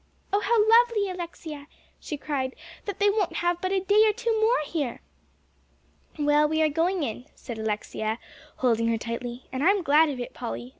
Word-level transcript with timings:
"Oh, 0.33 0.39
how 0.39 0.87
lovely, 0.87 1.11
Alexia," 1.11 1.67
she 1.99 2.17
cried, 2.17 2.55
"that 2.85 2.97
they 2.97 3.07
won't 3.11 3.35
have 3.35 3.61
but 3.61 3.71
a 3.71 3.79
day 3.81 4.03
or 4.07 4.13
two 4.13 4.33
more 4.41 4.57
here!" 4.65 4.99
"Well, 6.17 6.49
we 6.49 6.59
are 6.63 6.69
going 6.69 7.03
in," 7.03 7.27
said 7.35 7.59
Alexia, 7.59 8.17
holding 8.55 8.87
her 8.87 8.97
tightly, 8.97 9.43
"and 9.51 9.63
I'm 9.63 9.83
glad 9.83 10.09
of 10.09 10.19
it, 10.19 10.33
Polly. 10.33 10.69